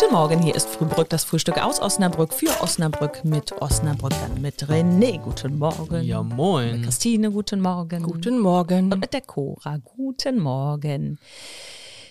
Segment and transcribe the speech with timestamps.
[0.00, 4.64] Guten Morgen, hier ist Frühbrück, das Frühstück aus Osnabrück für Osnabrück mit Osnabrück, dann mit
[4.66, 5.18] René.
[5.18, 6.04] Guten Morgen.
[6.04, 6.82] Ja, Mit moin.
[6.82, 8.04] Christine, guten Morgen.
[8.04, 8.92] Guten Morgen.
[8.92, 11.18] Und mit der Cora, guten Morgen.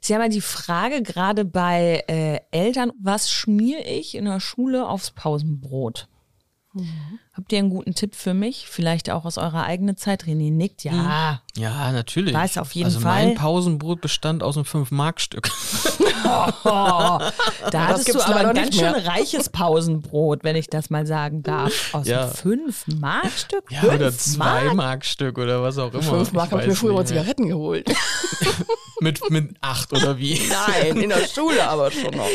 [0.00, 4.86] Sie haben ja die Frage gerade bei äh, Eltern, was schmiere ich in der Schule
[4.88, 6.06] aufs Pausenbrot?
[7.34, 8.66] Habt ihr einen guten Tipp für mich?
[8.68, 10.24] Vielleicht auch aus eurer eigenen Zeit?
[10.24, 11.40] René nickt, ja.
[11.56, 12.34] Ja, natürlich.
[12.34, 13.26] Weiß auf jeden also Fall.
[13.26, 15.50] mein Pausenbrot bestand aus einem 5-Mark-Stück.
[16.24, 16.28] Oh,
[17.70, 21.94] da hattest du aber ein ganz schön reiches Pausenbrot, wenn ich das mal sagen darf.
[21.94, 22.24] Aus Ja.
[22.24, 23.64] einem fünf Mark-Stück?
[23.70, 24.62] Ja, Fünf oder Mark?
[24.64, 26.02] 2-Mark-Stück oder was auch immer.
[26.02, 27.06] Fünf Mark Ich habe ich mir früher mal.
[27.06, 27.90] Zigaretten geholt.
[29.00, 30.40] Mit, mit 8 oder wie?
[30.48, 32.28] Nein, in der Schule aber schon noch.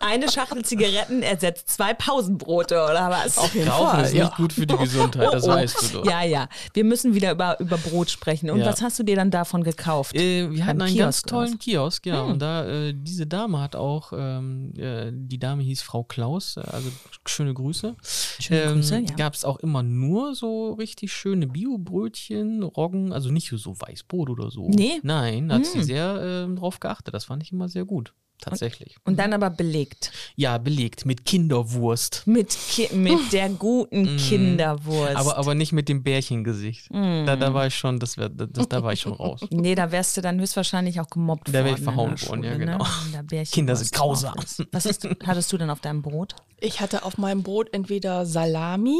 [0.00, 3.38] Eine Schachtel Zigaretten ersetzt zwei Pausenbrote oder was?
[3.38, 4.12] Auf jeden Fall.
[4.12, 4.29] ja.
[4.30, 5.54] Nicht gut für die Gesundheit, das Oh, oh.
[5.54, 6.06] weißt du doch.
[6.06, 6.48] Ja, ja.
[6.74, 8.50] Wir müssen wieder über, über Brot sprechen.
[8.50, 8.66] Und Ja.
[8.66, 10.14] was hast du dir dann davon gekauft?
[10.16, 11.30] Äh, wir hatten einen ganz Kiosk was?
[11.30, 12.22] tollen Kiosk, ja.
[12.24, 12.32] Hm.
[12.32, 16.88] Und da, äh, diese Dame hat auch, ähm, äh, die Dame hieß Frau Klaus, also
[17.26, 17.94] schöne Grüße.
[18.38, 19.14] Schöne Grüße, ja.
[19.16, 24.50] Gab es auch immer nur so richtig schöne Bio-Brötchen, Roggen, also nicht so Weißbrot oder
[24.50, 24.68] so.
[24.68, 25.00] Nee?
[25.02, 25.84] Nein, da hat sie Hm.
[25.84, 27.14] sehr ähm, drauf geachtet.
[27.14, 28.14] Das fand ich immer sehr gut.
[28.40, 28.96] Tatsächlich.
[29.04, 30.12] Und dann aber belegt.
[30.36, 32.22] Ja, belegt mit Kinderwurst.
[32.26, 35.14] Mit, Ki mit der guten Kinderwurst.
[35.14, 35.16] Mm.
[35.16, 36.88] Aber, aber nicht mit dem Bärchengesicht.
[36.90, 39.40] Da, da war ich schon, das wär, das, da war ich schon raus.
[39.50, 41.74] Nee, da wärst du dann höchstwahrscheinlich auch gemobbt Da wär worden.
[41.76, 42.78] ich verhauen worden, ja, genau.
[42.78, 43.24] Ne?
[43.28, 44.34] Da Kinder sind grausam.
[44.42, 44.64] ist.
[44.72, 46.34] Was hast du, hattest du denn auf deinem Brot?
[46.60, 48.98] Ich hatte auf meinem Brot entweder Salami,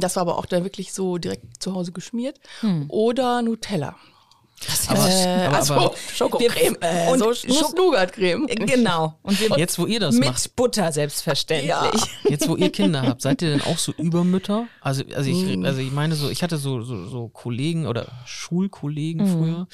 [0.00, 2.38] das war aber auch dann wirklich so direkt zu Hause geschmiert,
[2.88, 3.96] oder Nutella.
[4.88, 8.46] Aber, Äh, aber, also aber Schokocreme, äh, und so Schok- Nuss-Nougat-Creme.
[8.46, 9.18] Genau.
[9.22, 11.68] Und wir jetzt, wo ihr das mit macht, Butter selbstverständlich.
[11.68, 11.90] Ja.
[12.28, 14.66] Jetzt, wo ihr Kinder habt, seid ihr denn auch so Übermütter?
[14.80, 19.26] Also, also ich, also ich meine so, ich hatte so, so, so Kollegen oder Schulkollegen
[19.26, 19.66] früher,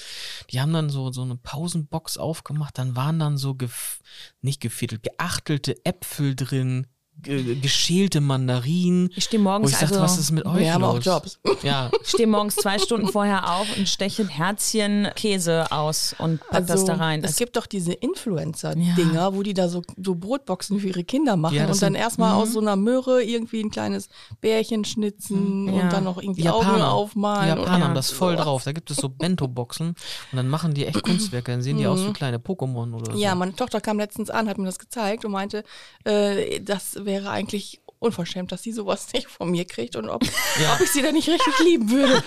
[0.51, 3.99] die haben dann so, so eine Pausenbox aufgemacht, dann waren dann so, gef
[4.43, 6.87] nicht gefädelt, geachtelte Äpfel drin,
[7.23, 9.11] geschälte Mandarinen.
[9.17, 10.99] Ich stehe morgens Wo ich dachte, also- was ist mit euch Wir haben auch?
[11.01, 11.39] Jobs.
[11.63, 16.67] Ja, Ich stehe morgens zwei Stunden vorher auf und steche Herzchen Käse aus und pack
[16.67, 17.23] das da rein.
[17.25, 21.57] Es gibt doch diese Influencer-Dinger, wo die da so, so Brotboxen für ihre Kinder machen
[21.57, 24.09] Ja, und dann erstmal aus so einer Möhre irgendwie ein kleines
[24.41, 25.73] Bärchen schnitzen Ja.
[25.83, 27.47] und dann noch irgendwie die Augen Japaner, aufmalen.
[27.47, 28.65] die und Japaner ja, haben das voll drauf.
[28.65, 29.97] Da gibt es so Bento-Boxen und
[30.37, 31.53] dann machen die echt Kunstwerke.
[31.53, 33.19] Dann sehen die aus wie kleine Pokémon oder so.
[33.19, 35.65] Ja, meine Tochter kam letztens an, hat mir das gezeigt und meinte,
[36.05, 40.73] äh, das wäre eigentlich unverschämt, dass sie sowas nicht von mir kriegt und ob, Ja.
[40.75, 42.23] ob ich sie dann nicht richtig lieben würde.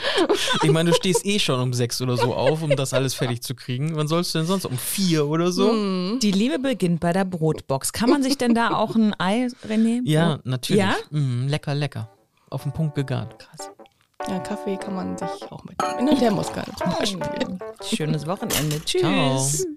[0.61, 3.41] Ich meine, du stehst eh schon um sechs oder so auf, um das alles fertig
[3.41, 3.95] zu kriegen.
[3.95, 4.65] Wann sollst du denn sonst?
[4.65, 5.71] Um vier oder so?
[5.71, 6.19] Hm.
[6.21, 7.91] Die Liebe beginnt bei der Brotbox.
[7.91, 10.01] Kann man sich denn da auch ein Ei, René?
[10.05, 10.83] Ja, natürlich.
[10.83, 10.95] Ja?
[11.09, 12.09] Mm, lecker, lecker.
[12.51, 13.39] Auf den Punkt gegart.
[13.39, 13.71] Krass.
[14.27, 17.57] Ja, Kaffee kann man sich auch mit in der Thermoskanne zum Beispiel.
[17.95, 18.79] Schönes Wochenende.
[18.85, 19.01] Tschüss.
[19.01, 19.75] Ciao.